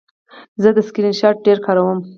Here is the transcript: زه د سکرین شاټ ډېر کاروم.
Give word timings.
زه 0.61 0.69
د 0.77 0.79
سکرین 0.87 1.13
شاټ 1.19 1.35
ډېر 1.45 1.57
کاروم. 1.65 1.99